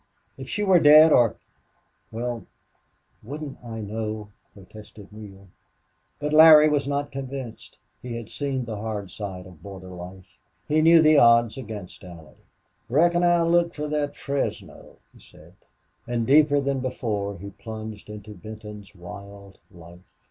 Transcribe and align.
If 0.35 0.49
she 0.49 0.63
were 0.63 0.79
dead 0.79 1.11
or 1.11 1.27
or 1.27 1.35
well, 2.11 2.45
wouldn't 3.21 3.63
I 3.63 3.81
know?" 3.81 4.29
protested 4.51 5.13
Neale. 5.13 5.47
But 6.17 6.33
Larry 6.33 6.69
was 6.69 6.87
not 6.87 7.11
convinced. 7.11 7.77
He 8.01 8.15
had 8.15 8.27
seen 8.27 8.65
the 8.65 8.77
hard 8.77 9.11
side 9.11 9.45
of 9.45 9.61
border 9.61 9.89
life; 9.91 10.39
he 10.67 10.81
knew 10.81 11.03
the 11.03 11.19
odds 11.19 11.55
against 11.55 12.03
Allie. 12.03 12.33
"Reckon 12.89 13.23
I'll 13.23 13.47
look 13.47 13.75
fer 13.75 13.87
that 13.89 14.15
Fresno," 14.15 14.97
he 15.13 15.19
said. 15.19 15.53
And 16.07 16.25
deeper 16.25 16.59
than 16.59 16.79
before 16.79 17.37
he 17.37 17.51
plunged 17.51 18.09
into 18.09 18.33
Benton's 18.33 18.95
wild 18.95 19.59
life. 19.69 19.99